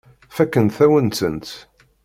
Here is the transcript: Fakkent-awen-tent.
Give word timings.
Fakkent-awen-tent. 0.35 1.47